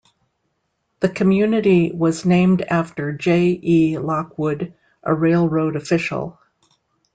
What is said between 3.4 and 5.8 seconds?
E. Lockwood, a railroad